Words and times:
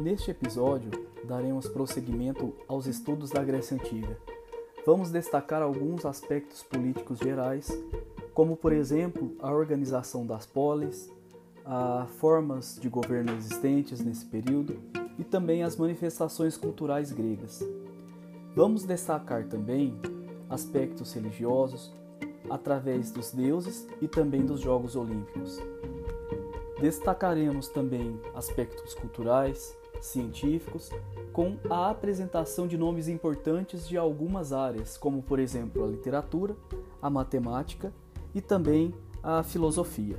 Neste 0.00 0.30
episódio, 0.30 0.90
daremos 1.24 1.68
prosseguimento 1.68 2.54
aos 2.66 2.86
estudos 2.86 3.28
da 3.28 3.44
Grécia 3.44 3.76
Antiga. 3.76 4.16
Vamos 4.86 5.10
destacar 5.10 5.60
alguns 5.60 6.06
aspectos 6.06 6.62
políticos 6.62 7.18
gerais, 7.18 7.70
como, 8.32 8.56
por 8.56 8.72
exemplo, 8.72 9.36
a 9.40 9.52
organização 9.52 10.24
das 10.24 10.46
polis, 10.46 11.12
as 11.66 12.08
formas 12.12 12.78
de 12.80 12.88
governo 12.88 13.30
existentes 13.32 14.00
nesse 14.00 14.24
período 14.24 14.80
e 15.18 15.22
também 15.22 15.62
as 15.62 15.76
manifestações 15.76 16.56
culturais 16.56 17.12
gregas. 17.12 17.62
Vamos 18.56 18.84
destacar 18.84 19.48
também 19.48 19.94
aspectos 20.48 21.12
religiosos 21.12 21.92
através 22.48 23.10
dos 23.12 23.32
deuses 23.32 23.86
e 24.00 24.08
também 24.08 24.46
dos 24.46 24.60
Jogos 24.60 24.96
Olímpicos. 24.96 25.60
Destacaremos 26.80 27.68
também 27.68 28.18
aspectos 28.34 28.94
culturais, 28.94 29.78
científicos, 30.00 30.90
com 31.32 31.56
a 31.68 31.90
apresentação 31.90 32.66
de 32.66 32.76
nomes 32.76 33.08
importantes 33.08 33.86
de 33.86 33.96
algumas 33.96 34.52
áreas, 34.52 34.96
como 34.96 35.22
por 35.22 35.38
exemplo 35.38 35.84
a 35.84 35.86
literatura, 35.86 36.56
a 37.00 37.10
matemática 37.10 37.92
e 38.34 38.40
também 38.40 38.94
a 39.22 39.42
filosofia. 39.42 40.18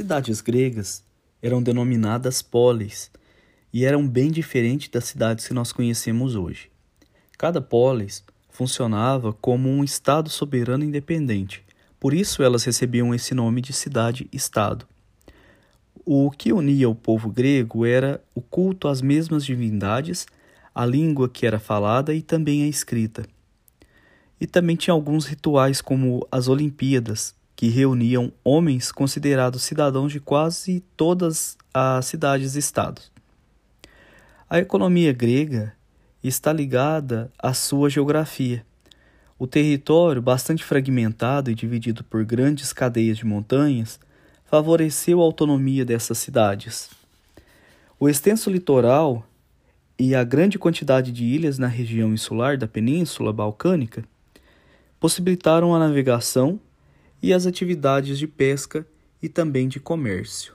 Cidades 0.00 0.40
gregas 0.40 1.04
eram 1.42 1.62
denominadas 1.62 2.40
polis 2.40 3.10
e 3.70 3.84
eram 3.84 4.08
bem 4.08 4.30
diferentes 4.30 4.88
das 4.88 5.04
cidades 5.04 5.46
que 5.46 5.52
nós 5.52 5.72
conhecemos 5.72 6.36
hoje. 6.36 6.70
Cada 7.36 7.60
polis 7.60 8.24
funcionava 8.48 9.30
como 9.34 9.68
um 9.68 9.84
estado 9.84 10.30
soberano 10.30 10.84
independente, 10.84 11.62
por 11.98 12.14
isso 12.14 12.42
elas 12.42 12.64
recebiam 12.64 13.14
esse 13.14 13.34
nome 13.34 13.60
de 13.60 13.74
cidade-estado. 13.74 14.86
O 16.02 16.30
que 16.30 16.50
unia 16.50 16.88
o 16.88 16.94
povo 16.94 17.28
grego 17.28 17.84
era 17.84 18.24
o 18.34 18.40
culto 18.40 18.88
às 18.88 19.02
mesmas 19.02 19.44
divindades, 19.44 20.26
a 20.74 20.86
língua 20.86 21.28
que 21.28 21.46
era 21.46 21.58
falada 21.58 22.14
e 22.14 22.22
também 22.22 22.62
a 22.62 22.68
escrita. 22.68 23.26
E 24.40 24.46
também 24.46 24.76
tinha 24.76 24.94
alguns 24.94 25.26
rituais 25.26 25.82
como 25.82 26.26
as 26.32 26.48
Olimpíadas, 26.48 27.34
que 27.60 27.68
reuniam 27.68 28.32
homens 28.42 28.90
considerados 28.90 29.64
cidadãos 29.64 30.10
de 30.10 30.18
quase 30.18 30.82
todas 30.96 31.58
as 31.74 32.06
cidades-estados. 32.06 33.12
A 34.48 34.58
economia 34.58 35.12
grega 35.12 35.74
está 36.24 36.54
ligada 36.54 37.30
à 37.38 37.52
sua 37.52 37.90
geografia. 37.90 38.64
O 39.38 39.46
território, 39.46 40.22
bastante 40.22 40.64
fragmentado 40.64 41.50
e 41.50 41.54
dividido 41.54 42.02
por 42.02 42.24
grandes 42.24 42.72
cadeias 42.72 43.18
de 43.18 43.26
montanhas, 43.26 44.00
favoreceu 44.46 45.20
a 45.20 45.24
autonomia 45.24 45.84
dessas 45.84 46.16
cidades. 46.16 46.88
O 47.98 48.08
extenso 48.08 48.48
litoral 48.48 49.22
e 49.98 50.14
a 50.14 50.24
grande 50.24 50.58
quantidade 50.58 51.12
de 51.12 51.26
ilhas 51.26 51.58
na 51.58 51.66
região 51.66 52.10
insular 52.14 52.56
da 52.56 52.66
Península 52.66 53.34
Balcânica 53.34 54.02
possibilitaram 54.98 55.74
a 55.74 55.78
navegação 55.78 56.58
e 57.22 57.32
as 57.32 57.46
atividades 57.46 58.18
de 58.18 58.26
pesca 58.26 58.86
e 59.22 59.28
também 59.28 59.68
de 59.68 59.78
comércio. 59.78 60.54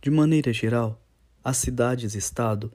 De 0.00 0.10
maneira 0.10 0.52
geral, 0.52 1.00
as 1.44 1.58
cidades-estado 1.58 2.72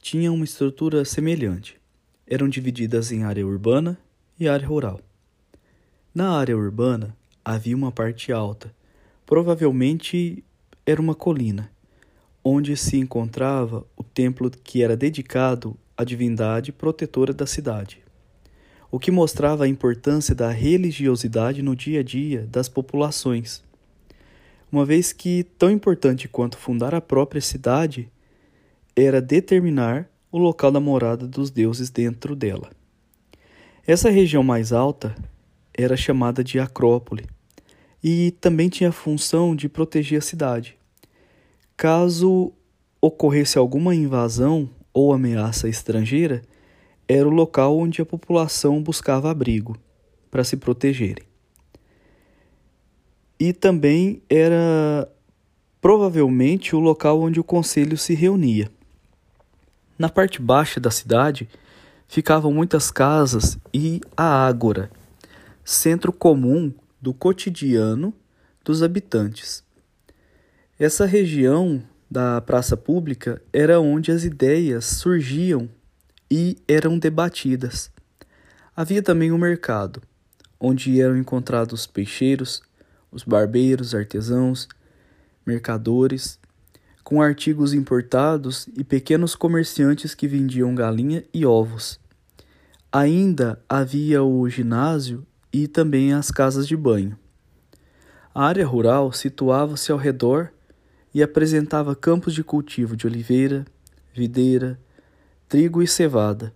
tinham 0.00 0.34
uma 0.34 0.44
estrutura 0.44 1.04
semelhante. 1.04 1.78
Eram 2.26 2.48
divididas 2.48 3.12
em 3.12 3.24
área 3.24 3.46
urbana 3.46 3.98
e 4.38 4.48
área 4.48 4.66
rural. 4.66 5.00
Na 6.14 6.36
área 6.38 6.56
urbana 6.56 7.16
havia 7.44 7.76
uma 7.76 7.92
parte 7.92 8.32
alta, 8.32 8.74
provavelmente 9.26 10.42
era 10.86 11.00
uma 11.00 11.14
colina, 11.14 11.70
onde 12.42 12.76
se 12.76 12.96
encontrava 12.96 13.86
o 13.96 14.02
templo 14.02 14.50
que 14.50 14.82
era 14.82 14.96
dedicado 14.96 15.76
à 15.96 16.02
divindade 16.02 16.72
protetora 16.72 17.32
da 17.32 17.46
cidade, 17.46 18.02
o 18.90 18.98
que 18.98 19.10
mostrava 19.10 19.64
a 19.64 19.68
importância 19.68 20.34
da 20.34 20.50
religiosidade 20.50 21.62
no 21.62 21.76
dia 21.76 22.00
a 22.00 22.02
dia 22.02 22.46
das 22.50 22.68
populações. 22.68 23.62
Uma 24.72 24.84
vez 24.84 25.12
que, 25.12 25.44
tão 25.58 25.70
importante 25.70 26.26
quanto 26.26 26.56
fundar 26.56 26.94
a 26.94 27.00
própria 27.00 27.40
cidade, 27.40 28.10
era 29.00 29.20
determinar 29.20 30.08
o 30.30 30.38
local 30.38 30.70
da 30.70 30.80
morada 30.80 31.26
dos 31.26 31.50
deuses 31.50 31.90
dentro 31.90 32.36
dela. 32.36 32.70
Essa 33.86 34.10
região 34.10 34.42
mais 34.42 34.72
alta 34.72 35.14
era 35.74 35.96
chamada 35.96 36.44
de 36.44 36.58
Acrópole 36.58 37.26
e 38.02 38.30
também 38.40 38.68
tinha 38.68 38.90
a 38.90 38.92
função 38.92 39.54
de 39.56 39.68
proteger 39.68 40.18
a 40.18 40.22
cidade. 40.22 40.76
Caso 41.76 42.52
ocorresse 43.00 43.58
alguma 43.58 43.94
invasão 43.94 44.68
ou 44.92 45.12
ameaça 45.12 45.68
estrangeira, 45.68 46.42
era 47.08 47.26
o 47.26 47.30
local 47.30 47.76
onde 47.78 48.02
a 48.02 48.06
população 48.06 48.82
buscava 48.82 49.30
abrigo 49.30 49.76
para 50.30 50.44
se 50.44 50.56
protegerem. 50.56 51.24
E 53.38 53.52
também 53.52 54.22
era 54.28 55.10
provavelmente 55.80 56.76
o 56.76 56.80
local 56.80 57.20
onde 57.20 57.40
o 57.40 57.44
conselho 57.44 57.96
se 57.96 58.14
reunia. 58.14 58.70
Na 60.00 60.08
parte 60.08 60.40
baixa 60.40 60.80
da 60.80 60.90
cidade 60.90 61.46
ficavam 62.08 62.50
muitas 62.50 62.90
casas 62.90 63.58
e 63.70 64.00
a 64.16 64.46
ágora, 64.46 64.90
centro 65.62 66.10
comum 66.10 66.72
do 66.98 67.12
cotidiano 67.12 68.14
dos 68.64 68.82
habitantes. 68.82 69.62
Essa 70.78 71.04
região 71.04 71.82
da 72.10 72.40
praça 72.40 72.78
pública 72.78 73.42
era 73.52 73.78
onde 73.78 74.10
as 74.10 74.24
ideias 74.24 74.86
surgiam 74.86 75.68
e 76.30 76.56
eram 76.66 76.98
debatidas. 76.98 77.90
Havia 78.74 79.02
também 79.02 79.30
o 79.30 79.34
um 79.34 79.38
mercado, 79.38 80.00
onde 80.58 80.98
eram 80.98 81.18
encontrados 81.18 81.86
peixeiros, 81.86 82.62
os 83.12 83.22
barbeiros, 83.22 83.94
artesãos, 83.94 84.66
mercadores 85.44 86.39
com 87.02 87.20
artigos 87.20 87.72
importados 87.72 88.68
e 88.76 88.84
pequenos 88.84 89.34
comerciantes 89.34 90.14
que 90.14 90.28
vendiam 90.28 90.74
galinha 90.74 91.24
e 91.32 91.44
ovos. 91.44 91.98
Ainda 92.92 93.62
havia 93.68 94.22
o 94.22 94.48
ginásio 94.48 95.26
e 95.52 95.66
também 95.66 96.12
as 96.12 96.30
casas 96.30 96.66
de 96.66 96.76
banho. 96.76 97.18
A 98.34 98.44
área 98.44 98.66
rural 98.66 99.12
situava-se 99.12 99.90
ao 99.90 99.98
redor 99.98 100.52
e 101.12 101.22
apresentava 101.22 101.96
campos 101.96 102.34
de 102.34 102.44
cultivo 102.44 102.96
de 102.96 103.06
oliveira, 103.06 103.64
videira, 104.14 104.78
trigo 105.48 105.82
e 105.82 105.86
cevada, 105.86 106.54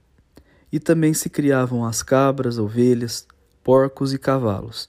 e 0.70 0.78
também 0.78 1.12
se 1.12 1.28
criavam 1.28 1.84
as 1.84 2.02
cabras, 2.02 2.58
ovelhas, 2.58 3.26
porcos 3.62 4.12
e 4.12 4.18
cavalos. 4.18 4.88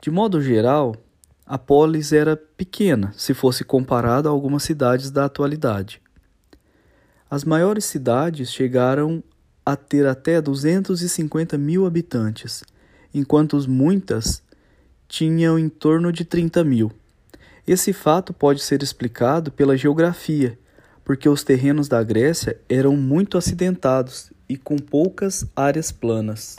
De 0.00 0.10
modo 0.10 0.40
geral, 0.40 0.94
a 1.48 1.56
polis 1.56 2.12
era 2.12 2.36
pequena 2.36 3.10
se 3.16 3.32
fosse 3.32 3.64
comparada 3.64 4.28
a 4.28 4.32
algumas 4.32 4.62
cidades 4.62 5.10
da 5.10 5.24
atualidade. 5.24 6.02
As 7.30 7.42
maiores 7.42 7.86
cidades 7.86 8.52
chegaram 8.52 9.24
a 9.64 9.74
ter 9.74 10.06
até 10.06 10.42
250 10.42 11.56
mil 11.56 11.86
habitantes, 11.86 12.62
enquanto 13.14 13.58
muitas 13.66 14.42
tinham 15.08 15.58
em 15.58 15.70
torno 15.70 16.12
de 16.12 16.22
30 16.22 16.62
mil. 16.64 16.92
Esse 17.66 17.94
fato 17.94 18.34
pode 18.34 18.60
ser 18.60 18.82
explicado 18.82 19.50
pela 19.50 19.76
geografia, 19.76 20.58
porque 21.02 21.30
os 21.30 21.42
terrenos 21.42 21.88
da 21.88 22.02
Grécia 22.02 22.60
eram 22.68 22.94
muito 22.94 23.38
acidentados 23.38 24.30
e 24.46 24.58
com 24.58 24.76
poucas 24.76 25.46
áreas 25.56 25.90
planas. 25.90 26.58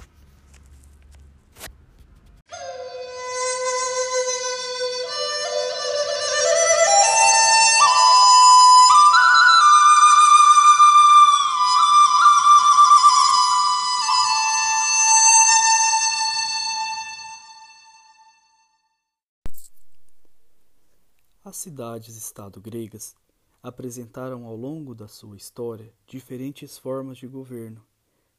As 21.50 21.58
cidades-estado 21.58 22.62
gregas 22.62 23.16
apresentaram 23.64 24.46
ao 24.46 24.56
longo 24.56 24.94
da 24.94 25.08
sua 25.08 25.36
história 25.36 25.92
diferentes 26.06 26.78
formas 26.78 27.18
de 27.18 27.26
governo. 27.26 27.84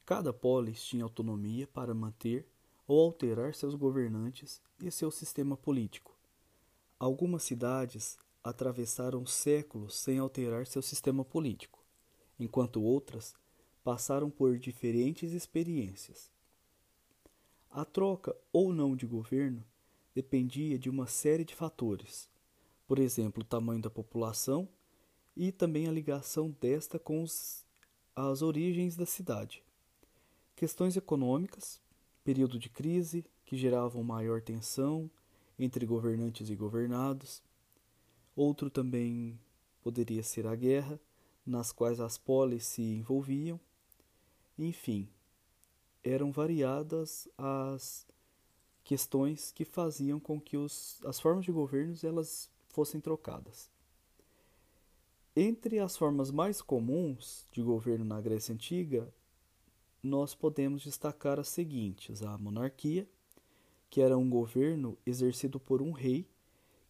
Cada 0.05 0.31
polis 0.31 0.81
tinha 0.81 1.03
autonomia 1.03 1.67
para 1.67 1.93
manter 1.93 2.47
ou 2.87 3.01
alterar 3.01 3.53
seus 3.53 3.75
governantes 3.75 4.61
e 4.81 4.89
seu 4.89 5.11
sistema 5.11 5.57
político. 5.57 6.17
Algumas 6.97 7.43
cidades 7.43 8.17
atravessaram 8.41 9.25
séculos 9.25 9.93
sem 9.97 10.17
alterar 10.17 10.65
seu 10.65 10.81
sistema 10.81 11.25
político, 11.25 11.83
enquanto 12.39 12.81
outras 12.81 13.35
passaram 13.83 14.29
por 14.29 14.57
diferentes 14.57 15.33
experiências. 15.33 16.31
A 17.69 17.83
troca 17.83 18.33
ou 18.53 18.71
não 18.71 18.95
de 18.95 19.05
governo 19.05 19.65
dependia 20.15 20.79
de 20.79 20.89
uma 20.89 21.07
série 21.07 21.43
de 21.43 21.53
fatores, 21.53 22.31
por 22.91 22.99
exemplo, 22.99 23.41
o 23.41 23.45
tamanho 23.45 23.81
da 23.81 23.89
população 23.89 24.67
e 25.33 25.49
também 25.49 25.87
a 25.87 25.91
ligação 25.93 26.53
desta 26.59 26.99
com 26.99 27.23
os, 27.23 27.65
as 28.13 28.41
origens 28.41 28.97
da 28.97 29.05
cidade. 29.05 29.63
Questões 30.57 30.97
econômicas, 30.97 31.79
período 32.21 32.59
de 32.59 32.67
crise 32.67 33.23
que 33.45 33.55
geravam 33.55 34.03
maior 34.03 34.41
tensão 34.41 35.09
entre 35.57 35.85
governantes 35.85 36.49
e 36.49 36.55
governados. 36.57 37.41
Outro 38.35 38.69
também 38.69 39.39
poderia 39.81 40.21
ser 40.21 40.45
a 40.45 40.53
guerra, 40.53 40.99
nas 41.45 41.71
quais 41.71 42.01
as 42.01 42.17
polis 42.17 42.65
se 42.65 42.81
envolviam. 42.81 43.57
Enfim, 44.59 45.07
eram 46.03 46.29
variadas 46.29 47.25
as 47.37 48.05
questões 48.83 49.49
que 49.49 49.63
faziam 49.63 50.19
com 50.19 50.41
que 50.41 50.57
os, 50.57 50.99
as 51.05 51.21
formas 51.21 51.45
de 51.45 51.53
governos 51.53 52.03
elas 52.03 52.51
fossem 52.71 52.99
trocadas. 52.99 53.69
Entre 55.35 55.79
as 55.79 55.95
formas 55.95 56.31
mais 56.31 56.61
comuns 56.61 57.47
de 57.51 57.61
governo 57.61 58.03
na 58.03 58.19
Grécia 58.19 58.53
Antiga, 58.53 59.13
nós 60.01 60.33
podemos 60.33 60.81
destacar 60.81 61.39
as 61.39 61.47
seguintes: 61.47 62.23
a 62.23 62.37
monarquia, 62.37 63.07
que 63.89 64.01
era 64.01 64.17
um 64.17 64.29
governo 64.29 64.97
exercido 65.05 65.59
por 65.59 65.81
um 65.81 65.91
rei 65.91 66.27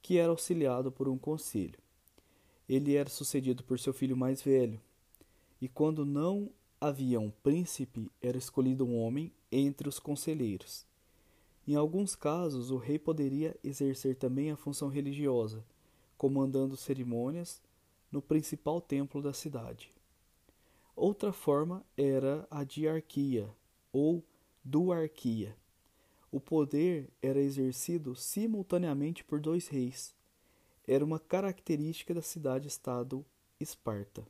que 0.02 0.18
era 0.18 0.32
auxiliado 0.32 0.92
por 0.92 1.08
um 1.08 1.18
conselho. 1.18 1.78
Ele 2.68 2.96
era 2.96 3.10
sucedido 3.10 3.64
por 3.64 3.80
seu 3.80 3.94
filho 3.94 4.16
mais 4.16 4.42
velho, 4.42 4.82
e 5.62 5.68
quando 5.68 6.06
não 6.06 6.50
havia 6.80 7.20
um 7.20 7.30
príncipe, 7.30 8.10
era 8.20 8.38
escolhido 8.38 8.86
um 8.86 8.98
homem 8.98 9.32
entre 9.52 9.88
os 9.88 10.00
conselheiros. 10.00 10.86
Em 11.68 11.76
alguns 11.76 12.16
casos, 12.16 12.72
o 12.72 12.78
rei 12.78 12.98
poderia 12.98 13.56
exercer 13.64 14.16
também 14.16 14.50
a 14.50 14.58
função 14.58 14.88
religiosa, 14.88 15.64
comandando 16.22 16.78
cerimônias 16.78 17.60
no 18.12 18.22
principal 18.22 18.80
templo 18.80 19.24
da 19.24 19.34
cidade. 19.34 19.92
Outra 20.96 21.34
forma 21.34 21.84
era 21.98 22.48
a 22.52 22.64
diarquia 22.64 23.50
ou 23.92 24.24
duarquia. 24.64 25.58
O 26.32 26.40
poder 26.40 27.10
era 27.24 27.40
exercido 27.40 28.16
simultaneamente 28.16 29.24
por 29.24 29.40
dois 29.40 29.68
reis. 29.68 30.14
Era 30.88 31.04
uma 31.04 31.18
característica 31.18 32.14
da 32.14 32.22
cidade-estado 32.22 33.26
Esparta. 33.60 34.24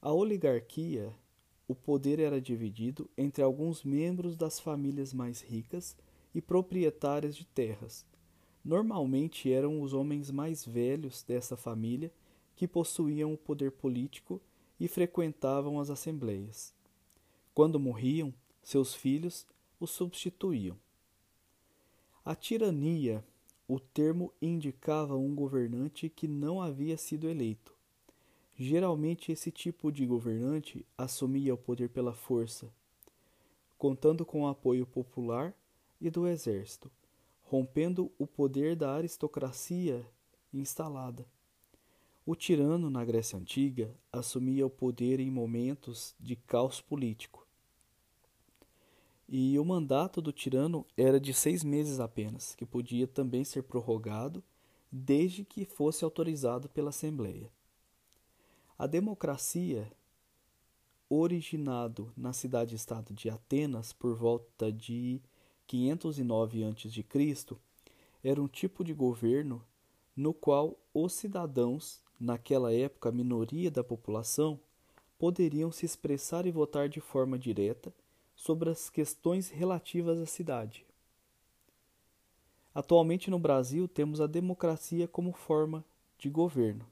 A 0.00 0.14
oligarquia, 0.14 1.14
o 1.68 1.74
poder 1.74 2.20
era 2.20 2.40
dividido 2.40 3.10
entre 3.18 3.44
alguns 3.44 3.84
membros 3.84 4.34
das 4.34 4.58
famílias 4.58 5.12
mais 5.12 5.42
ricas 5.42 5.94
e 6.34 6.40
proprietárias 6.40 7.36
de 7.36 7.44
terras. 7.44 8.06
Normalmente 8.68 9.50
eram 9.50 9.80
os 9.80 9.94
homens 9.94 10.30
mais 10.30 10.62
velhos 10.62 11.22
dessa 11.22 11.56
família 11.56 12.12
que 12.54 12.68
possuíam 12.68 13.32
o 13.32 13.38
poder 13.38 13.72
político 13.72 14.42
e 14.78 14.86
frequentavam 14.86 15.80
as 15.80 15.88
assembleias. 15.88 16.74
Quando 17.54 17.80
morriam, 17.80 18.30
seus 18.62 18.94
filhos 18.94 19.46
os 19.80 19.88
substituíam. 19.88 20.76
A 22.22 22.34
tirania, 22.34 23.24
o 23.66 23.80
termo 23.80 24.34
indicava 24.38 25.16
um 25.16 25.34
governante 25.34 26.10
que 26.10 26.28
não 26.28 26.60
havia 26.60 26.98
sido 26.98 27.26
eleito. 27.26 27.74
Geralmente, 28.54 29.32
esse 29.32 29.50
tipo 29.50 29.90
de 29.90 30.04
governante 30.04 30.84
assumia 30.98 31.54
o 31.54 31.56
poder 31.56 31.88
pela 31.88 32.12
força, 32.12 32.70
contando 33.78 34.26
com 34.26 34.42
o 34.42 34.46
apoio 34.46 34.84
popular 34.84 35.54
e 35.98 36.10
do 36.10 36.26
exército, 36.26 36.90
rompendo 37.48 38.12
o 38.18 38.26
poder 38.26 38.76
da 38.76 38.92
aristocracia 38.94 40.06
instalada. 40.52 41.26
O 42.26 42.36
tirano 42.36 42.90
na 42.90 43.02
Grécia 43.02 43.38
Antiga 43.38 43.96
assumia 44.12 44.66
o 44.66 44.70
poder 44.70 45.18
em 45.18 45.30
momentos 45.30 46.14
de 46.20 46.36
caos 46.36 46.82
político. 46.82 47.46
E 49.26 49.58
o 49.58 49.64
mandato 49.64 50.20
do 50.20 50.30
tirano 50.30 50.86
era 50.94 51.18
de 51.18 51.32
seis 51.32 51.64
meses 51.64 52.00
apenas, 52.00 52.54
que 52.54 52.66
podia 52.66 53.06
também 53.06 53.44
ser 53.44 53.62
prorrogado 53.62 54.44
desde 54.92 55.42
que 55.42 55.64
fosse 55.64 56.04
autorizado 56.04 56.68
pela 56.68 56.90
Assembleia. 56.90 57.50
A 58.78 58.86
democracia, 58.86 59.90
originado 61.08 62.12
na 62.14 62.34
cidade-estado 62.34 63.14
de 63.14 63.30
Atenas 63.30 63.94
por 63.94 64.14
volta 64.14 64.70
de 64.70 65.22
509 65.68 66.64
a.C., 66.64 67.56
era 68.24 68.42
um 68.42 68.48
tipo 68.48 68.82
de 68.82 68.92
governo 68.92 69.64
no 70.16 70.34
qual 70.34 70.76
os 70.92 71.12
cidadãos 71.12 72.02
naquela 72.18 72.72
época 72.72 73.08
a 73.08 73.12
minoria 73.12 73.70
da 73.70 73.84
população, 73.84 74.58
poderiam 75.18 75.70
se 75.70 75.86
expressar 75.86 76.46
e 76.46 76.50
votar 76.50 76.88
de 76.88 77.00
forma 77.00 77.38
direta 77.38 77.92
sobre 78.34 78.70
as 78.70 78.90
questões 78.90 79.48
relativas 79.48 80.18
à 80.18 80.26
cidade. 80.26 80.84
Atualmente 82.74 83.30
no 83.30 83.38
Brasil 83.38 83.88
temos 83.88 84.20
a 84.20 84.26
democracia 84.26 85.06
como 85.06 85.32
forma 85.32 85.84
de 86.18 86.28
governo, 86.28 86.86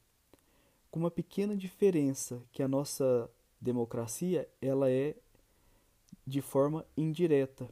com 0.91 1.01
uma 1.01 1.11
pequena 1.11 1.57
diferença 1.57 2.43
que 2.53 2.63
a 2.63 2.69
nossa 2.69 3.31
democracia 3.61 4.49
ela 4.61 4.91
é 4.91 5.15
de 6.27 6.41
forma 6.41 6.85
indireta, 6.97 7.69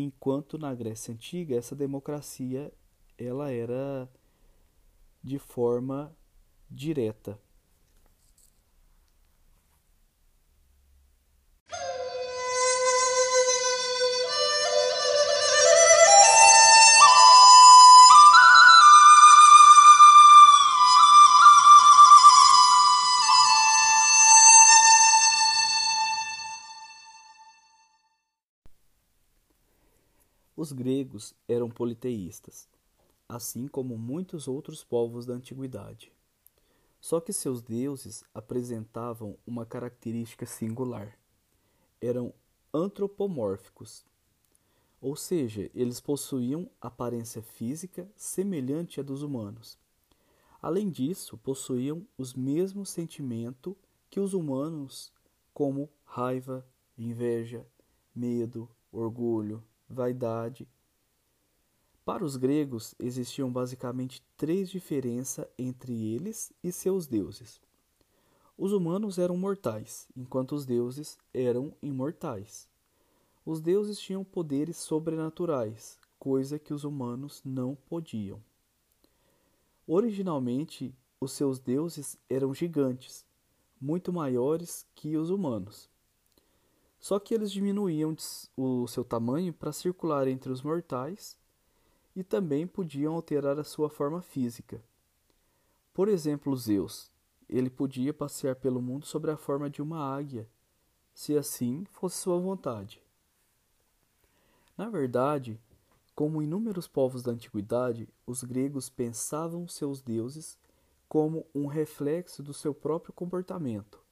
enquanto 0.00 0.58
na 0.58 0.74
Grécia 0.74 1.12
antiga 1.12 1.56
essa 1.56 1.74
democracia 1.74 2.72
ela 3.16 3.50
era 3.50 4.08
de 5.22 5.38
forma 5.38 6.16
direta 6.70 7.38
gregos 31.18 31.34
eram 31.48 31.68
politeístas, 31.68 32.68
assim 33.28 33.66
como 33.66 33.98
muitos 33.98 34.46
outros 34.46 34.84
povos 34.84 35.26
da 35.26 35.34
antiguidade. 35.34 36.12
Só 37.00 37.20
que 37.20 37.32
seus 37.32 37.60
deuses 37.60 38.24
apresentavam 38.32 39.36
uma 39.46 39.66
característica 39.66 40.46
singular. 40.46 41.18
Eram 42.00 42.32
antropomórficos, 42.72 44.04
ou 45.00 45.16
seja, 45.16 45.70
eles 45.74 46.00
possuíam 46.00 46.68
aparência 46.80 47.42
física 47.42 48.08
semelhante 48.16 49.00
à 49.00 49.02
dos 49.02 49.22
humanos. 49.22 49.78
Além 50.60 50.90
disso, 50.90 51.36
possuíam 51.38 52.06
os 52.16 52.34
mesmos 52.34 52.90
sentimentos 52.90 53.74
que 54.10 54.18
os 54.18 54.34
humanos, 54.34 55.12
como 55.54 55.88
raiva, 56.04 56.66
inveja, 56.96 57.64
medo, 58.14 58.68
orgulho, 58.90 59.62
vaidade 59.88 60.66
para 62.08 62.24
os 62.24 62.36
gregos, 62.36 62.94
existiam 62.98 63.52
basicamente 63.52 64.22
três 64.34 64.70
diferenças 64.70 65.46
entre 65.58 65.92
eles 66.14 66.50
e 66.64 66.72
seus 66.72 67.06
deuses. 67.06 67.60
Os 68.56 68.72
humanos 68.72 69.18
eram 69.18 69.36
mortais, 69.36 70.08
enquanto 70.16 70.54
os 70.54 70.64
deuses 70.64 71.18
eram 71.34 71.70
imortais. 71.82 72.66
Os 73.44 73.60
deuses 73.60 74.00
tinham 74.00 74.24
poderes 74.24 74.78
sobrenaturais, 74.78 75.98
coisa 76.18 76.58
que 76.58 76.72
os 76.72 76.82
humanos 76.82 77.42
não 77.44 77.74
podiam. 77.74 78.42
Originalmente, 79.86 80.94
os 81.20 81.32
seus 81.32 81.58
deuses 81.58 82.16
eram 82.30 82.54
gigantes, 82.54 83.22
muito 83.78 84.14
maiores 84.14 84.86
que 84.94 85.14
os 85.14 85.28
humanos. 85.28 85.90
Só 86.98 87.18
que 87.18 87.34
eles 87.34 87.52
diminuíam 87.52 88.16
o 88.56 88.86
seu 88.86 89.04
tamanho 89.04 89.52
para 89.52 89.72
circular 89.72 90.26
entre 90.26 90.50
os 90.50 90.62
mortais 90.62 91.36
e 92.18 92.24
também 92.24 92.66
podiam 92.66 93.14
alterar 93.14 93.60
a 93.60 93.64
sua 93.64 93.88
forma 93.88 94.20
física. 94.20 94.82
Por 95.94 96.08
exemplo, 96.08 96.56
Zeus, 96.56 97.12
ele 97.48 97.70
podia 97.70 98.12
passear 98.12 98.56
pelo 98.56 98.82
mundo 98.82 99.06
sob 99.06 99.30
a 99.30 99.36
forma 99.36 99.70
de 99.70 99.80
uma 99.80 100.00
águia, 100.00 100.48
se 101.14 101.38
assim 101.38 101.84
fosse 101.84 102.18
sua 102.18 102.36
vontade. 102.40 103.00
Na 104.76 104.90
verdade, 104.90 105.60
como 106.12 106.42
inúmeros 106.42 106.88
povos 106.88 107.22
da 107.22 107.30
antiguidade, 107.30 108.08
os 108.26 108.42
gregos 108.42 108.90
pensavam 108.90 109.68
seus 109.68 110.02
deuses 110.02 110.58
como 111.08 111.46
um 111.54 111.66
reflexo 111.66 112.42
do 112.42 112.52
seu 112.52 112.74
próprio 112.74 113.12
comportamento. 113.12 114.02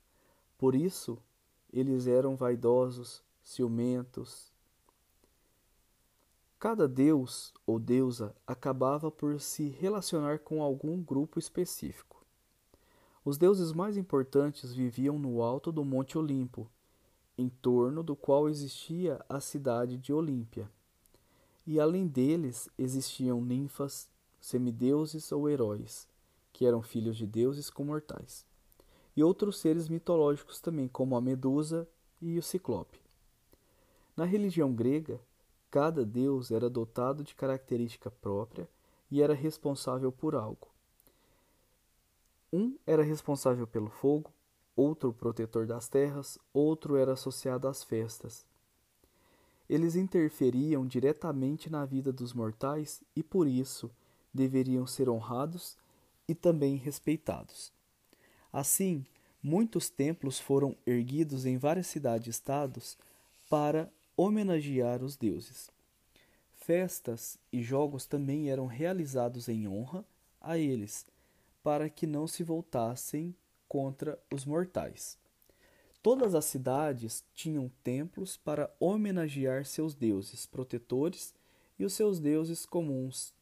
Por 0.56 0.76
isso, 0.76 1.18
eles 1.72 2.06
eram 2.06 2.36
vaidosos, 2.36 3.24
ciumentos. 3.42 4.52
Cada 6.58 6.88
deus 6.88 7.52
ou 7.66 7.78
deusa 7.78 8.34
acabava 8.46 9.10
por 9.10 9.38
se 9.40 9.68
relacionar 9.68 10.38
com 10.38 10.62
algum 10.62 11.02
grupo 11.02 11.38
específico. 11.38 12.24
Os 13.22 13.36
deuses 13.36 13.72
mais 13.72 13.98
importantes 13.98 14.72
viviam 14.72 15.18
no 15.18 15.42
alto 15.42 15.70
do 15.70 15.84
Monte 15.84 16.16
Olimpo, 16.16 16.70
em 17.36 17.50
torno 17.50 18.02
do 18.02 18.16
qual 18.16 18.48
existia 18.48 19.22
a 19.28 19.38
cidade 19.38 19.98
de 19.98 20.14
Olímpia. 20.14 20.70
E 21.66 21.78
além 21.78 22.06
deles 22.06 22.70
existiam 22.78 23.44
ninfas, 23.44 24.08
semideuses 24.40 25.30
ou 25.32 25.50
heróis, 25.50 26.08
que 26.54 26.64
eram 26.64 26.80
filhos 26.80 27.18
de 27.18 27.26
deuses 27.26 27.68
com 27.68 27.84
mortais, 27.84 28.46
e 29.14 29.22
outros 29.22 29.58
seres 29.58 29.90
mitológicos 29.90 30.58
também, 30.58 30.88
como 30.88 31.16
a 31.16 31.20
Medusa 31.20 31.86
e 32.22 32.38
o 32.38 32.42
Ciclope. 32.42 32.98
Na 34.16 34.24
religião 34.24 34.72
grega, 34.72 35.20
cada 35.76 36.06
deus 36.06 36.50
era 36.50 36.70
dotado 36.70 37.22
de 37.22 37.34
característica 37.34 38.10
própria 38.10 38.66
e 39.10 39.20
era 39.20 39.34
responsável 39.34 40.10
por 40.10 40.34
algo. 40.34 40.68
Um 42.50 42.78
era 42.86 43.02
responsável 43.02 43.66
pelo 43.66 43.90
fogo, 43.90 44.32
outro 44.74 45.12
protetor 45.12 45.66
das 45.66 45.86
terras, 45.86 46.38
outro 46.50 46.96
era 46.96 47.12
associado 47.12 47.68
às 47.68 47.84
festas. 47.84 48.46
Eles 49.68 49.96
interferiam 49.96 50.86
diretamente 50.86 51.68
na 51.68 51.84
vida 51.84 52.10
dos 52.10 52.32
mortais 52.32 53.02
e 53.14 53.22
por 53.22 53.46
isso 53.46 53.90
deveriam 54.32 54.86
ser 54.86 55.10
honrados 55.10 55.76
e 56.26 56.34
também 56.34 56.76
respeitados. 56.76 57.70
Assim, 58.50 59.04
muitos 59.42 59.90
templos 59.90 60.40
foram 60.40 60.74
erguidos 60.86 61.44
em 61.44 61.58
várias 61.58 61.86
cidades-estados 61.88 62.96
para 63.50 63.92
homenagear 64.16 65.02
os 65.04 65.16
deuses. 65.16 65.70
Festas 66.54 67.38
e 67.52 67.62
jogos 67.62 68.06
também 68.06 68.50
eram 68.50 68.66
realizados 68.66 69.48
em 69.48 69.68
honra 69.68 70.04
a 70.40 70.56
eles, 70.56 71.06
para 71.62 71.90
que 71.90 72.06
não 72.06 72.26
se 72.26 72.42
voltassem 72.42 73.34
contra 73.68 74.18
os 74.32 74.44
mortais. 74.44 75.18
Todas 76.02 76.34
as 76.34 76.44
cidades 76.44 77.24
tinham 77.34 77.68
templos 77.82 78.36
para 78.36 78.72
homenagear 78.78 79.64
seus 79.64 79.92
deuses 79.92 80.46
protetores 80.46 81.34
e 81.78 81.84
os 81.84 81.92
seus 81.92 82.20
deuses 82.20 82.64
comuns. 82.64 83.34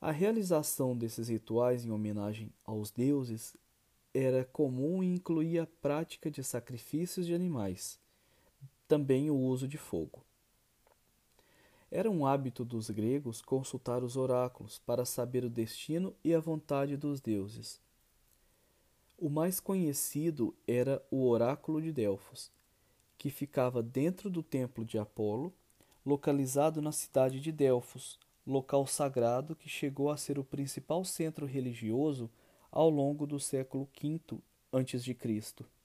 A 0.00 0.10
realização 0.10 0.96
desses 0.96 1.28
rituais 1.28 1.84
em 1.84 1.90
homenagem 1.90 2.50
aos 2.64 2.90
deuses 2.90 3.54
era 4.14 4.46
comum 4.46 5.02
e 5.02 5.06
incluía 5.06 5.64
a 5.64 5.66
prática 5.66 6.30
de 6.30 6.42
sacrifícios 6.42 7.26
de 7.26 7.34
animais, 7.34 7.99
também 8.90 9.30
o 9.30 9.36
uso 9.36 9.68
de 9.68 9.78
fogo. 9.78 10.24
Era 11.92 12.10
um 12.10 12.26
hábito 12.26 12.64
dos 12.64 12.90
gregos 12.90 13.40
consultar 13.40 14.02
os 14.02 14.16
oráculos 14.16 14.80
para 14.80 15.04
saber 15.04 15.44
o 15.44 15.48
destino 15.48 16.12
e 16.24 16.34
a 16.34 16.40
vontade 16.40 16.96
dos 16.96 17.20
deuses. 17.20 17.80
O 19.16 19.28
mais 19.28 19.60
conhecido 19.60 20.52
era 20.66 21.00
o 21.08 21.28
Oráculo 21.28 21.80
de 21.80 21.92
Delfos, 21.92 22.50
que 23.16 23.30
ficava 23.30 23.80
dentro 23.80 24.28
do 24.28 24.42
templo 24.42 24.84
de 24.84 24.98
Apolo, 24.98 25.52
localizado 26.04 26.82
na 26.82 26.90
cidade 26.90 27.38
de 27.38 27.52
Delfos, 27.52 28.18
local 28.44 28.88
sagrado 28.88 29.54
que 29.54 29.68
chegou 29.68 30.10
a 30.10 30.16
ser 30.16 30.36
o 30.36 30.42
principal 30.42 31.04
centro 31.04 31.46
religioso 31.46 32.28
ao 32.72 32.90
longo 32.90 33.24
do 33.24 33.38
século 33.38 33.88
V 34.02 34.20
a.C. 34.72 35.79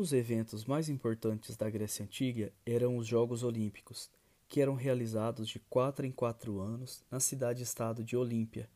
dos 0.00 0.12
eventos 0.14 0.64
mais 0.64 0.88
importantes 0.88 1.58
da 1.58 1.68
Grécia 1.68 2.06
Antiga 2.06 2.50
eram 2.64 2.96
os 2.96 3.06
Jogos 3.06 3.42
Olímpicos, 3.42 4.10
que 4.48 4.62
eram 4.62 4.74
realizados 4.74 5.46
de 5.46 5.58
quatro 5.58 6.06
em 6.06 6.10
quatro 6.10 6.58
anos 6.58 7.04
na 7.10 7.20
cidade-estado 7.20 8.02
de 8.02 8.16
Olímpia, 8.16 8.66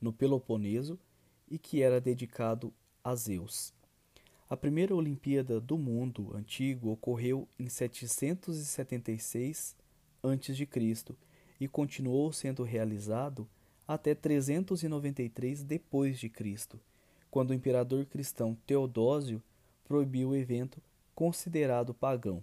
no 0.00 0.10
Peloponeso, 0.10 0.98
e 1.50 1.58
que 1.58 1.82
era 1.82 2.00
dedicado 2.00 2.72
a 3.04 3.14
Zeus. 3.14 3.74
A 4.48 4.56
primeira 4.56 4.94
Olimpíada 4.94 5.60
do 5.60 5.76
mundo 5.76 6.34
antigo 6.34 6.90
ocorreu 6.90 7.46
em 7.58 7.68
776 7.68 9.76
a.C. 10.22 10.66
e 11.60 11.68
continuou 11.68 12.32
sendo 12.32 12.62
realizado 12.62 13.46
até 13.86 14.14
393 14.14 15.62
depois 15.62 16.18
de 16.18 16.30
Cristo, 16.30 16.80
quando 17.30 17.50
o 17.50 17.54
imperador 17.54 18.06
cristão 18.06 18.56
Teodósio 18.66 19.42
proibiu 19.90 20.28
o 20.28 20.36
evento 20.36 20.80
considerado 21.16 21.92
pagão. 21.92 22.40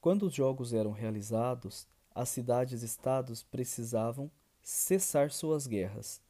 Quando 0.00 0.22
os 0.26 0.32
jogos 0.32 0.72
eram 0.72 0.92
realizados, 0.92 1.84
as 2.14 2.28
cidades-estados 2.28 3.42
precisavam 3.42 4.30
cessar 4.62 5.32
suas 5.32 5.66
guerras. 5.66 6.22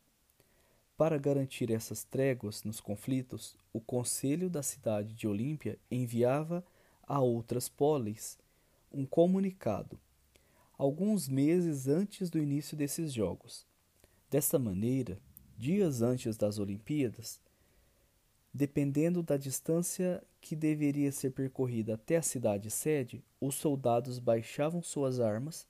Para 0.97 1.19
garantir 1.19 1.71
essas 1.71 2.05
tréguas 2.05 2.65
nos 2.65 2.81
conflitos, 2.81 3.55
o 3.71 3.83
conselho 3.83 4.49
da 4.49 4.63
cidade 4.63 5.13
de 5.13 5.29
Olímpia 5.29 5.79
enviava 5.91 6.65
a 7.07 7.21
outras 7.21 7.69
polis 7.69 8.39
um 8.91 9.05
comunicado, 9.05 10.01
alguns 10.79 11.29
meses 11.29 11.87
antes 11.87 12.31
do 12.31 12.39
início 12.39 12.75
desses 12.79 13.13
jogos. 13.13 13.67
Desta 14.31 14.59
maneira, 14.59 15.19
dias 15.59 16.01
antes 16.01 16.39
das 16.39 16.59
Olimpíadas, 16.59 17.39
Dependendo 18.53 19.23
da 19.23 19.37
distância 19.37 20.23
que 20.41 20.57
deveria 20.57 21.13
ser 21.13 21.31
percorrida 21.31 21.95
até 21.95 22.17
a 22.17 22.23
cidade 22.23 22.71
sede, 22.71 23.23
os 23.41 23.55
soldados 23.55 24.19
baixavam 24.19 24.83
suas 24.83 25.21
armas 25.21 25.67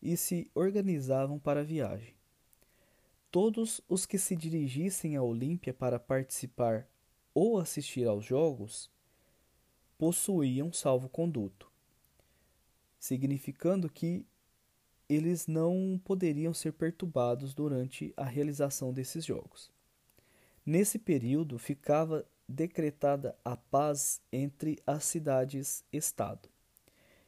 e 0.00 0.16
se 0.16 0.50
organizavam 0.54 1.38
para 1.38 1.60
a 1.60 1.64
viagem. 1.64 2.14
Todos 3.30 3.80
os 3.88 4.04
que 4.04 4.18
se 4.18 4.34
dirigissem 4.34 5.16
a 5.16 5.22
Olímpia 5.22 5.72
para 5.72 5.98
participar 5.98 6.86
ou 7.34 7.58
assistir 7.58 8.06
aos 8.06 8.24
jogos 8.24 8.90
possuíam 9.96 10.72
salvo-conduto, 10.72 11.70
significando 12.98 13.88
que 13.88 14.26
eles 15.08 15.46
não 15.46 16.00
poderiam 16.04 16.52
ser 16.52 16.72
perturbados 16.72 17.54
durante 17.54 18.12
a 18.16 18.24
realização 18.24 18.92
desses 18.92 19.24
jogos. 19.24 19.70
Nesse 20.64 20.98
período 20.98 21.58
ficava 21.58 22.24
decretada 22.48 23.36
a 23.44 23.56
paz 23.56 24.20
entre 24.32 24.78
as 24.86 25.04
cidades-estado. 25.04 26.48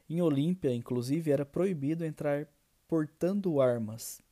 Em 0.08 0.20
Olímpia, 0.20 0.72
inclusive, 0.72 1.30
era 1.30 1.44
proibido 1.44 2.04
entrar 2.04 2.46
portando 2.86 3.60
armas. 3.60 4.22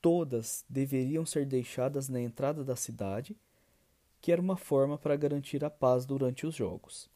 Todas 0.00 0.64
deveriam 0.68 1.26
ser 1.26 1.44
deixadas 1.44 2.08
na 2.08 2.20
entrada 2.20 2.64
da 2.64 2.74
cidade, 2.74 3.36
que 4.20 4.32
era 4.32 4.40
uma 4.40 4.56
forma 4.56 4.96
para 4.96 5.16
garantir 5.16 5.64
a 5.64 5.70
paz 5.70 6.06
durante 6.06 6.46
os 6.46 6.54
jogos. 6.54 7.10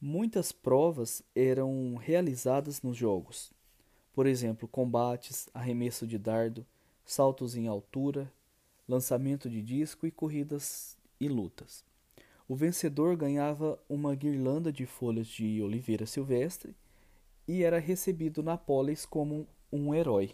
Muitas 0.00 0.52
provas 0.52 1.22
eram 1.34 1.96
realizadas 1.96 2.82
nos 2.82 2.96
jogos, 2.96 3.52
por 4.14 4.26
exemplo, 4.26 4.68
combates, 4.68 5.48
arremesso 5.52 6.06
de 6.06 6.18
dardo, 6.18 6.64
saltos 7.04 7.56
em 7.56 7.66
altura, 7.66 8.32
lançamento 8.88 9.48
de 9.48 9.62
disco 9.62 10.06
e 10.06 10.10
corridas 10.10 10.96
e 11.20 11.28
lutas. 11.28 11.84
O 12.46 12.54
vencedor 12.54 13.16
ganhava 13.16 13.78
uma 13.88 14.14
guirlanda 14.14 14.72
de 14.72 14.84
folhas 14.84 15.26
de 15.26 15.62
oliveira 15.62 16.04
silvestre 16.04 16.74
e 17.48 17.62
era 17.62 17.78
recebido 17.78 18.42
na 18.42 18.56
polis 18.56 19.06
como 19.06 19.46
um 19.72 19.94
herói. 19.94 20.32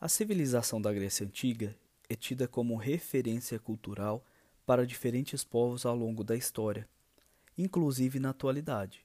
A 0.00 0.08
civilização 0.08 0.80
da 0.80 0.92
Grécia 0.92 1.26
Antiga 1.26 1.76
é 2.08 2.14
tida 2.14 2.46
como 2.46 2.76
referência 2.76 3.58
cultural 3.58 4.24
para 4.64 4.86
diferentes 4.86 5.42
povos 5.42 5.84
ao 5.84 5.96
longo 5.96 6.22
da 6.22 6.36
história, 6.36 6.88
inclusive 7.56 8.20
na 8.20 8.30
atualidade. 8.30 9.04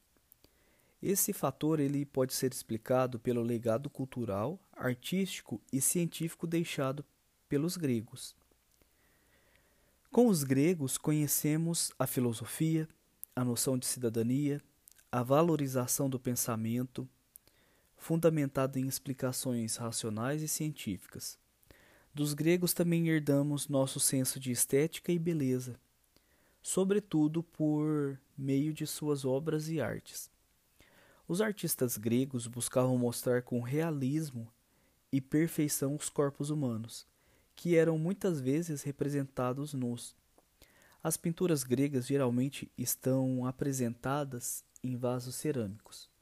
Esse 1.02 1.34
fator 1.34 1.80
ele 1.80 2.06
pode 2.06 2.36
ser 2.36 2.54
explicado 2.54 3.20
pelo 3.20 3.42
legado 3.42 3.90
cultural, 3.90 4.60
artístico 4.72 5.60
e 5.72 5.82
científico 5.82 6.46
deixado 6.46 7.04
pelos 7.50 7.76
gregos. 7.76 8.36
Com 10.12 10.28
os 10.28 10.44
gregos 10.44 10.96
conhecemos 10.96 11.92
a 11.98 12.06
filosofia, 12.06 12.88
a 13.36 13.44
noção 13.44 13.80
de 13.80 13.88
cidadania, 13.88 14.62
a 15.12 15.24
valorização 15.24 16.08
do 16.08 16.20
pensamento, 16.20 17.10
fundamentado 17.98 18.78
em 18.78 18.88
explicações 18.88 19.78
racionais 19.78 20.42
e 20.42 20.48
científicas. 20.48 21.38
Dos 22.14 22.34
gregos 22.34 22.74
também 22.74 23.08
herdamos 23.08 23.68
nosso 23.68 24.00
senso 24.00 24.40
de 24.40 24.52
estética 24.52 25.12
e 25.12 25.18
beleza, 25.18 25.80
sobretudo 26.62 27.42
por 27.42 28.20
meio 28.38 28.74
de 28.74 28.86
suas 28.86 29.26
obras 29.26 29.68
e 29.70 29.82
artes. 29.82 30.30
Os 31.28 31.42
artistas 31.42 31.98
gregos 31.98 32.46
buscavam 32.46 32.98
mostrar 32.98 33.42
com 33.42 33.62
realismo 33.62 34.48
e 35.12 35.20
perfeição 35.22 35.96
os 35.96 36.10
corpos 36.10 36.50
humanos, 36.50 37.08
que 37.56 37.76
eram 37.76 37.98
muitas 37.98 38.40
vezes 38.40 38.84
representados 38.84 39.74
nus. 39.74 40.16
As 41.02 41.18
pinturas 41.18 41.64
gregas 41.64 42.06
geralmente 42.06 42.72
estão 42.78 43.46
apresentadas 43.46 44.64
em 44.84 44.96
vasos 44.96 45.36
cerâmicos. 45.36 46.12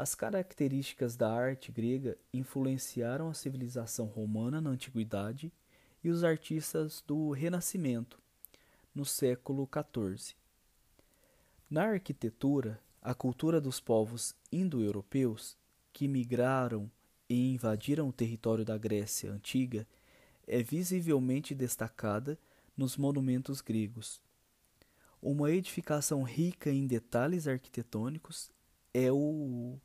As 0.00 0.14
características 0.14 1.16
da 1.16 1.28
arte 1.28 1.72
grega 1.72 2.16
influenciaram 2.32 3.28
a 3.28 3.34
civilização 3.34 4.06
romana 4.06 4.60
na 4.60 4.70
antiguidade 4.70 5.52
e 6.04 6.08
os 6.08 6.22
artistas 6.22 7.02
do 7.04 7.32
Renascimento, 7.32 8.16
no 8.94 9.04
século 9.04 9.68
XIV. 9.68 10.36
Na 11.68 11.82
arquitetura, 11.82 12.80
a 13.02 13.12
cultura 13.12 13.60
dos 13.60 13.80
povos 13.80 14.36
indo-europeus 14.52 15.56
que 15.92 16.06
migraram 16.06 16.88
e 17.28 17.52
invadiram 17.52 18.08
o 18.08 18.12
território 18.12 18.64
da 18.64 18.78
Grécia 18.78 19.32
antiga 19.32 19.84
é 20.46 20.62
visivelmente 20.62 21.56
destacada 21.56 22.38
nos 22.76 22.96
monumentos 22.96 23.60
gregos. 23.60 24.22
Uma 25.20 25.50
edificação 25.50 26.22
rica 26.22 26.70
em 26.70 26.86
detalhes 26.86 27.48
arquitetônicos 27.48 28.48
é 28.94 29.10
o 29.10 29.80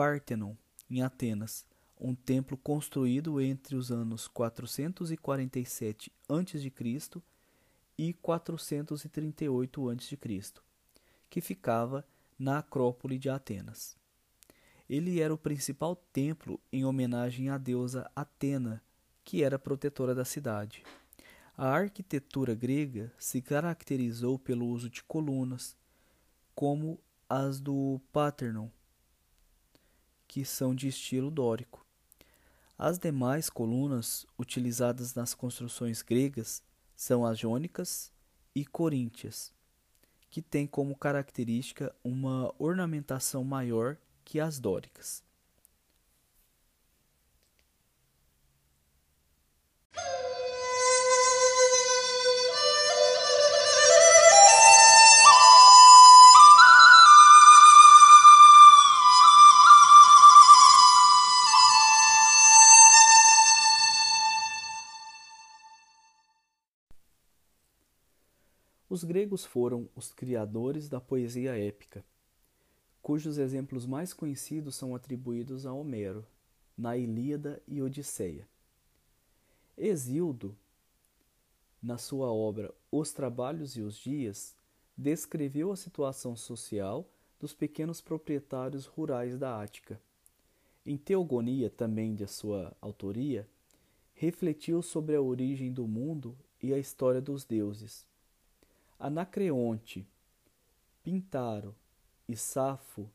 Pártenon, 0.00 0.54
em 0.88 1.02
Atenas, 1.02 1.66
um 2.00 2.14
templo 2.14 2.56
construído 2.56 3.38
entre 3.38 3.76
os 3.76 3.92
anos 3.92 4.26
447 4.26 6.10
a.C. 6.26 7.22
e 7.98 8.14
438 8.14 9.90
a.C., 9.90 10.18
que 11.28 11.42
ficava 11.42 12.02
na 12.38 12.60
Acrópole 12.60 13.18
de 13.18 13.28
Atenas. 13.28 13.94
Ele 14.88 15.20
era 15.20 15.34
o 15.34 15.36
principal 15.36 15.94
templo 15.94 16.58
em 16.72 16.82
homenagem 16.82 17.50
à 17.50 17.58
deusa 17.58 18.10
Atena, 18.16 18.82
que 19.22 19.44
era 19.44 19.58
protetora 19.58 20.14
da 20.14 20.24
cidade. 20.24 20.82
A 21.54 21.68
arquitetura 21.68 22.54
grega 22.54 23.12
se 23.18 23.42
caracterizou 23.42 24.38
pelo 24.38 24.66
uso 24.66 24.88
de 24.88 25.02
colunas, 25.02 25.76
como 26.54 26.98
as 27.28 27.60
do 27.60 28.00
Parthenon, 28.10 28.70
que 30.30 30.44
são 30.44 30.72
de 30.72 30.86
estilo 30.86 31.28
dórico. 31.28 31.84
As 32.78 33.00
demais 33.00 33.50
colunas 33.50 34.24
utilizadas 34.38 35.12
nas 35.12 35.34
construções 35.34 36.02
gregas 36.02 36.62
são 36.94 37.26
as 37.26 37.36
jônicas 37.36 38.12
e 38.54 38.64
coríntias, 38.64 39.52
que 40.30 40.40
têm 40.40 40.68
como 40.68 40.96
característica 40.96 41.92
uma 42.04 42.54
ornamentação 42.60 43.42
maior 43.42 43.96
que 44.24 44.38
as 44.38 44.60
dóricas. 44.60 45.24
Os 68.90 69.04
gregos 69.04 69.44
foram 69.44 69.88
os 69.94 70.12
criadores 70.12 70.88
da 70.88 71.00
poesia 71.00 71.56
épica, 71.56 72.04
cujos 73.00 73.38
exemplos 73.38 73.86
mais 73.86 74.12
conhecidos 74.12 74.74
são 74.74 74.96
atribuídos 74.96 75.64
a 75.64 75.72
Homero, 75.72 76.26
na 76.76 76.96
Ilíada 76.96 77.62
e 77.68 77.80
Odisseia. 77.80 78.48
Exildo, 79.78 80.58
na 81.80 81.98
sua 81.98 82.32
obra 82.32 82.74
Os 82.90 83.12
Trabalhos 83.12 83.76
e 83.76 83.80
os 83.80 83.96
Dias, 83.96 84.56
descreveu 84.96 85.70
a 85.70 85.76
situação 85.76 86.34
social 86.34 87.08
dos 87.38 87.54
pequenos 87.54 88.00
proprietários 88.00 88.86
rurais 88.86 89.38
da 89.38 89.62
Ática. 89.62 90.00
Em 90.84 90.96
Teogonia, 90.96 91.70
também 91.70 92.12
de 92.12 92.26
sua 92.26 92.76
autoria, 92.80 93.48
refletiu 94.14 94.82
sobre 94.82 95.14
a 95.14 95.22
origem 95.22 95.72
do 95.72 95.86
mundo 95.86 96.36
e 96.60 96.74
a 96.74 96.78
história 96.78 97.20
dos 97.20 97.44
deuses. 97.44 98.09
Anacreonte, 99.02 100.06
Pintaro 101.02 101.74
e 102.28 102.36
Safo 102.36 103.08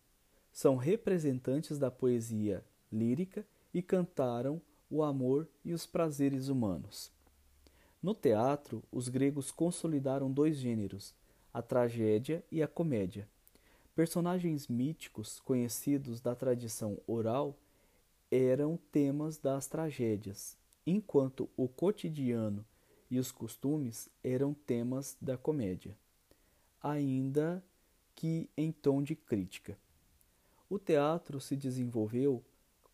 são 0.52 0.78
representantes 0.78 1.78
da 1.78 1.91
poesia 1.91 2.65
lírica 2.91 3.45
e 3.71 3.84
cantaram 3.84 4.60
o 4.89 5.04
amor 5.04 5.48
e 5.63 5.74
os 5.74 5.86
prazeres 5.86 6.48
humanos. 6.48 7.12
No 8.02 8.15
teatro, 8.15 8.84
os 8.91 9.10
gregos 9.10 9.52
consolidaram 9.52 10.32
dois 10.32 10.58
gêneros, 10.58 11.13
a 11.54 11.62
tragédia 11.62 12.43
e 12.52 12.63
a 12.63 12.67
comédia. 12.67 13.30
Personagens 13.93 14.67
míticos 14.67 15.39
conhecidos 15.39 16.19
da 16.19 16.34
tradição 16.34 16.98
oral 17.06 17.56
eram 18.32 18.76
temas 18.91 19.38
das 19.38 19.67
tragédias, 19.67 20.58
enquanto 20.84 21.48
o 21.56 21.67
cotidiano 21.67 22.65
e 23.10 23.20
os 23.20 23.32
costumes 23.32 24.10
eram 24.24 24.54
temas 24.54 25.15
da 25.22 25.38
comédia, 25.38 25.98
ainda 26.82 27.63
que 28.15 28.50
em 28.58 28.72
tom 28.72 29.04
de 29.04 29.15
crítica. 29.15 29.78
O 30.70 30.80
teatro 30.80 31.39
se 31.39 31.56
desenvolveu 31.56 32.44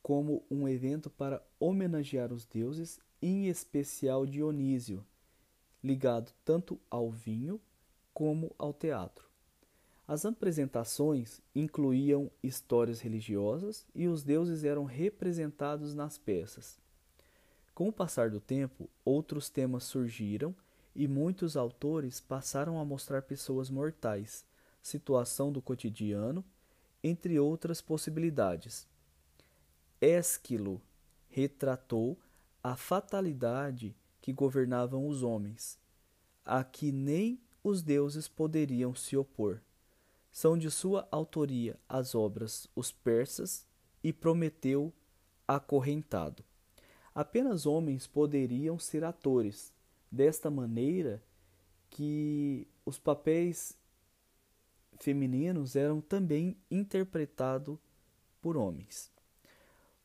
como 0.02 0.43
um 0.50 0.67
evento 0.67 1.10
para 1.10 1.41
homenagear 1.60 2.34
os 2.34 2.45
deuses, 2.45 3.00
em 3.21 3.47
especial 3.47 4.26
Dionísio, 4.26 5.06
ligado 5.84 6.34
tanto 6.43 6.80
ao 6.89 7.10
vinho 7.12 7.62
como 8.13 8.54
ao 8.58 8.74
teatro. 8.74 9.30
As 10.08 10.26
apresentações 10.26 11.39
incluíam 11.56 12.30
histórias 12.43 13.00
religiosas 13.00 13.86
e 13.95 14.08
os 14.08 14.24
deuses 14.24 14.63
eram 14.63 14.84
representados 14.84 15.93
nas 15.93 16.17
peças. 16.17 16.78
Com 17.82 17.88
o 17.88 17.91
passar 17.91 18.30
do 18.30 18.39
tempo, 18.39 18.88
outros 19.04 19.50
temas 19.50 19.86
surgiram 19.86 20.56
e 20.96 21.08
muitos 21.08 21.58
autores 21.58 22.20
passaram 22.20 22.80
a 22.80 22.86
mostrar 22.86 23.24
pessoas 23.24 23.72
mortais, 23.72 24.46
situação 24.84 25.52
do 25.52 25.63
cotidiano, 25.63 26.46
entre 27.04 27.39
outras 27.39 27.82
possibilidades. 27.82 28.88
Ésquilo 30.00 30.80
retratou 31.28 32.20
a 32.63 32.76
fatalidade 32.76 33.96
que 34.22 34.32
governavam 34.32 35.08
os 35.08 35.24
homens, 35.24 35.80
a 36.46 36.63
que 36.63 36.91
nem 36.91 37.41
os 37.63 37.82
deuses 37.82 38.28
poderiam 38.28 38.94
se 38.94 39.17
opor. 39.17 39.60
São 40.32 40.56
de 40.56 40.70
sua 40.70 41.08
autoria 41.10 41.80
as 41.89 42.13
obras 42.13 42.67
Os 42.76 42.91
Persas 42.91 43.65
e 44.04 44.13
Prometeu 44.13 44.94
Acorrentado. 45.48 46.46
Apenas 47.13 47.65
homens 47.65 48.08
poderiam 48.08 48.80
ser 48.80 49.04
atores, 49.04 49.74
desta 50.12 50.50
maneira 50.50 51.21
que 51.89 52.67
os 52.86 52.97
papéis 52.97 53.78
femininos 54.97 55.76
eram 55.76 56.00
também 56.00 56.56
interpretados 56.69 57.78
por 58.41 58.56
homens. 58.56 59.12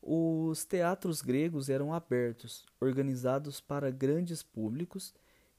Os 0.01 0.63
teatros 0.63 1.21
gregos 1.21 1.69
eram 1.69 1.93
abertos, 1.93 2.65
organizados 2.79 3.59
para 3.59 3.91
grandes 3.91 4.43
públicos 4.43 5.13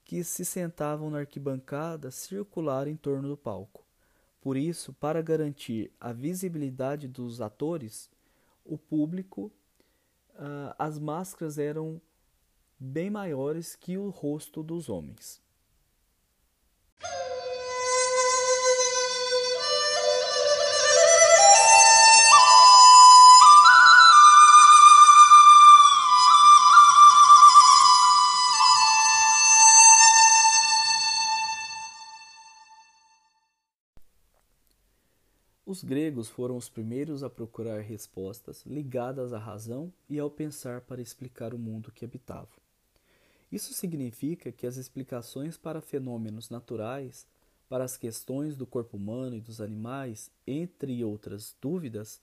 que 0.05 0.25
se 0.25 0.45
sentavam 0.45 1.11
na 1.11 1.19
arquibancada 1.19 2.11
circular 2.11 2.89
em 2.89 2.97
torno 2.97 3.29
do 3.29 3.37
palco. 3.37 3.85
Por 4.41 4.57
isso, 4.57 4.93
para 4.95 5.21
garantir 5.21 5.93
a 6.01 6.13
visibilidade 6.13 7.07
dos 7.07 7.41
atores, 7.41 8.11
o 8.65 8.79
público 8.79 9.53
uh, 10.39 10.75
as 10.79 10.99
máscaras 10.99 11.59
eram 11.59 12.01
bem 12.79 13.11
maiores 13.11 13.75
que 13.75 13.99
o 13.99 14.09
rosto 14.09 14.63
dos 14.63 14.89
homens. 14.89 15.43
Gregos 35.89 36.29
foram 36.29 36.55
os 36.55 36.69
primeiros 36.69 37.23
a 37.23 37.31
procurar 37.31 37.81
respostas 37.81 38.63
ligadas 38.67 39.33
à 39.33 39.39
razão 39.39 39.91
e 40.07 40.19
ao 40.19 40.31
pensar 40.31 40.83
para 40.83 41.01
explicar 41.01 41.55
o 41.55 41.59
mundo 41.59 41.91
que 41.91 42.05
habitavam. 42.05 42.59
Isso 43.51 43.73
significa 43.73 44.53
que 44.53 44.67
as 44.67 44.77
explicações 44.77 45.57
para 45.57 45.81
fenômenos 45.81 46.51
naturais, 46.51 47.27
para 47.71 47.85
as 47.85 47.97
questões 47.97 48.55
do 48.55 48.67
corpo 48.67 48.99
humano 48.99 49.35
e 49.35 49.41
dos 49.41 49.63
animais, 49.63 50.31
entre 50.47 51.03
outras 51.03 51.57
dúvidas, 51.59 52.21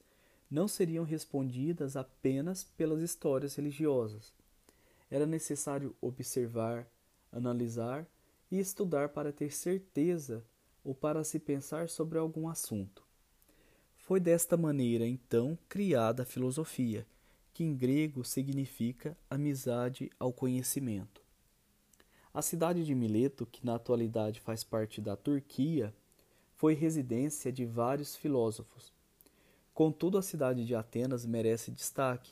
não 0.49 0.67
seriam 0.67 1.03
respondidas 1.03 1.95
apenas 1.95 2.63
pelas 2.77 3.01
histórias 3.01 3.55
religiosas. 3.55 4.31
Era 5.09 5.25
necessário 5.25 5.95
observar, 5.99 6.87
analisar 7.31 8.05
e 8.51 8.59
estudar 8.59 9.09
para 9.09 9.33
ter 9.33 9.51
certeza 9.51 10.45
ou 10.83 10.93
para 10.93 11.23
se 11.23 11.39
pensar 11.39 11.89
sobre 11.89 12.19
algum 12.19 12.47
assunto. 12.47 13.04
Foi 14.05 14.19
desta 14.19 14.55
maneira, 14.55 15.03
então, 15.03 15.57
criada 15.67 16.21
a 16.21 16.25
filosofia, 16.27 17.07
que 17.51 17.63
em 17.63 17.75
grego 17.75 18.23
significa 18.23 19.17
amizade 19.27 20.11
ao 20.19 20.31
conhecimento. 20.31 21.23
A 22.31 22.43
cidade 22.43 22.85
de 22.85 22.93
Mileto, 22.93 23.47
que 23.47 23.65
na 23.65 23.73
atualidade 23.73 24.39
faz 24.39 24.63
parte 24.63 25.01
da 25.01 25.15
Turquia, 25.15 25.91
foi 26.53 26.75
residência 26.75 27.51
de 27.51 27.65
vários 27.65 28.15
filósofos. 28.15 28.93
Contudo, 29.73 30.19
a 30.19 30.21
cidade 30.21 30.65
de 30.65 30.75
Atenas 30.75 31.25
merece 31.25 31.71
destaque, 31.71 32.31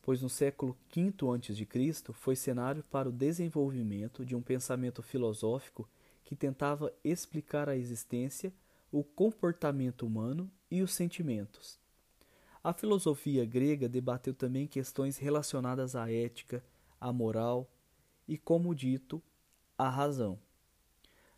pois 0.00 0.22
no 0.22 0.30
século 0.30 0.74
V 0.90 1.12
a.C. 1.34 2.12
foi 2.14 2.34
cenário 2.34 2.82
para 2.90 3.10
o 3.10 3.12
desenvolvimento 3.12 4.24
de 4.24 4.34
um 4.34 4.40
pensamento 4.40 5.02
filosófico 5.02 5.86
que 6.24 6.34
tentava 6.34 6.90
explicar 7.04 7.68
a 7.68 7.76
existência, 7.76 8.50
o 8.90 9.04
comportamento 9.04 10.06
humano 10.06 10.50
e 10.74 10.82
os 10.82 10.92
sentimentos. 10.92 11.78
A 12.62 12.72
filosofia 12.72 13.44
grega 13.44 13.88
debateu 13.88 14.34
também 14.34 14.66
questões 14.66 15.18
relacionadas 15.18 15.94
à 15.94 16.10
ética, 16.10 16.64
à 17.00 17.12
moral 17.12 17.70
e, 18.26 18.36
como 18.36 18.74
dito, 18.74 19.22
à 19.78 19.88
razão. 19.88 20.36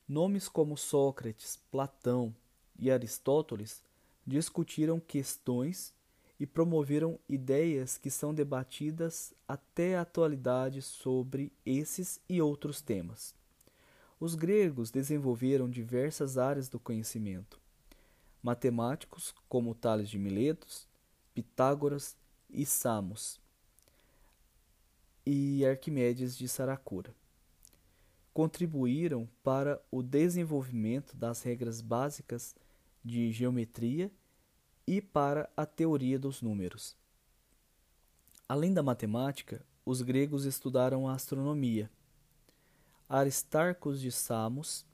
Nomes 0.09 0.49
como 0.49 0.75
Sócrates, 0.75 1.59
Platão 1.71 2.35
e 2.79 2.91
Aristóteles 2.91 3.83
discutiram 4.27 4.99
questões 4.99 5.93
e 6.41 6.47
promoveram 6.47 7.19
ideias 7.29 7.99
que 7.99 8.11
são 8.11 8.33
debatidas 8.33 9.35
até 9.47 9.97
a 9.97 10.01
atualidade 10.01 10.81
sobre 10.81 11.53
esses 11.65 12.21
e 12.27 12.41
outros 12.41 12.81
temas. 12.81 13.35
Os 14.19 14.35
gregos 14.35 14.91
desenvolveram 14.91 15.69
diversas 15.69 16.39
áreas 16.39 16.71
do 16.71 16.81
conhecimento, 16.81 17.61
matemáticos 18.43 19.35
como 19.49 19.75
Tales 19.75 20.09
de 20.09 20.19
Miletos, 20.19 20.89
Pitágoras 21.35 22.17
e 22.49 22.65
Samos, 22.65 23.41
e 25.27 25.67
Arquimedes 25.67 26.37
de 26.37 26.47
Saracura. 26.47 27.13
Contribuíram 28.33 29.29
para 29.43 29.83
o 29.91 30.03
desenvolvimento 30.03 31.17
das 31.17 31.43
regras 31.43 31.81
básicas 31.81 32.55
de 33.03 33.33
geometria 33.33 34.11
e 34.87 35.01
para 35.01 35.51
a 35.57 35.67
teoria 35.67 36.19
dos 36.19 36.41
números. 36.41 36.97
Além 38.49 38.73
da 38.73 38.83
matemática, 38.83 39.67
os 39.85 40.03
gregos 40.03 40.45
estudaram 40.45 41.09
a 41.09 41.15
astronomia. 41.15 41.91
Aristarcos 43.09 44.01
de 44.01 44.13
Samos 44.13 44.86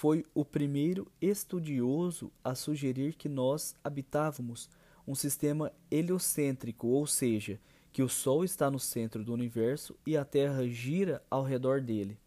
foi 0.00 0.24
o 0.34 0.46
primeiro 0.46 1.12
estudioso 1.20 2.32
a 2.42 2.54
sugerir 2.54 3.12
que 3.12 3.28
nós 3.28 3.74
habitávamos 3.84 4.66
um 5.06 5.14
sistema 5.14 5.70
heliocêntrico, 5.90 6.86
ou 6.86 7.06
seja, 7.06 7.60
que 7.92 8.02
o 8.02 8.08
Sol 8.08 8.42
está 8.42 8.70
no 8.70 8.78
centro 8.78 9.22
do 9.22 9.34
universo 9.34 9.94
e 10.06 10.16
a 10.16 10.24
Terra 10.24 10.66
gira 10.66 11.22
ao 11.28 11.42
redor 11.42 11.82
dele. 11.82 12.18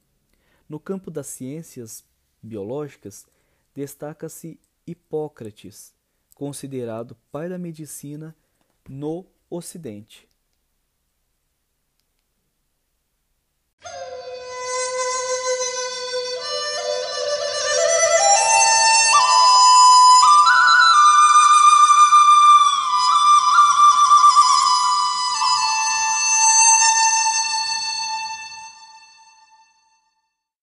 No 0.69 0.79
campo 0.79 1.09
das 1.09 1.25
ciências 1.25 2.05
biológicas, 2.43 3.25
destaca-se 3.73 4.59
Hipócrates, 4.85 5.95
considerado 6.35 7.17
pai 7.31 7.49
da 7.49 7.57
medicina 7.57 8.35
no 8.87 9.25
Ocidente. 9.49 10.29